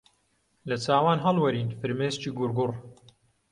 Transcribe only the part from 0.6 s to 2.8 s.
لە چاوان هەڵوەرین فرمێسکی گوڕگوڕ